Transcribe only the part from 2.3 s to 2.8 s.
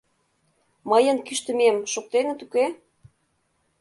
уке?